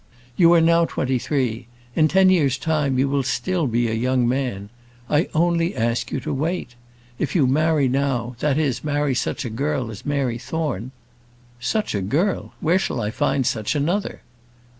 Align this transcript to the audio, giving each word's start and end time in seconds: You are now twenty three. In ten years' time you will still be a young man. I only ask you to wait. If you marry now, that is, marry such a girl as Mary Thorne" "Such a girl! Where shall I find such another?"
You 0.35 0.51
are 0.55 0.61
now 0.61 0.85
twenty 0.85 1.19
three. 1.19 1.67
In 1.95 2.07
ten 2.07 2.31
years' 2.31 2.57
time 2.57 2.97
you 2.97 3.07
will 3.07 3.21
still 3.21 3.67
be 3.67 3.87
a 3.87 3.93
young 3.93 4.27
man. 4.27 4.69
I 5.07 5.29
only 5.35 5.75
ask 5.75 6.11
you 6.11 6.19
to 6.21 6.33
wait. 6.33 6.73
If 7.19 7.35
you 7.35 7.45
marry 7.45 7.87
now, 7.87 8.35
that 8.39 8.57
is, 8.57 8.83
marry 8.83 9.13
such 9.13 9.45
a 9.45 9.49
girl 9.51 9.91
as 9.91 10.03
Mary 10.03 10.39
Thorne" 10.39 10.89
"Such 11.73 11.93
a 11.93 12.01
girl! 12.01 12.51
Where 12.61 12.79
shall 12.79 12.99
I 12.99 13.11
find 13.11 13.45
such 13.45 13.75
another?" 13.75 14.23